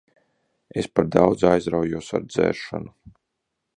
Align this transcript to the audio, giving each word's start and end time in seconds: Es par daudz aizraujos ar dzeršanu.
Es 0.81 0.87
par 0.95 1.05
daudz 1.17 1.45
aizraujos 1.51 2.11
ar 2.19 2.25
dzeršanu. 2.31 2.95